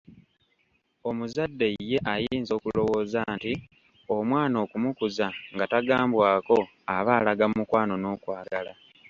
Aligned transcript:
Omuzadde 1.09 1.67
ye 1.89 1.97
ayinza 2.13 2.51
okulowooza 2.55 3.19
nti 3.35 3.53
omwana 4.15 4.55
okumukuza 4.65 5.27
nga 5.53 5.65
tagambwako 5.71 6.57
aba 6.95 7.11
alaga 7.19 7.45
mukwano 7.55 7.93
n'okwagala. 7.99 8.71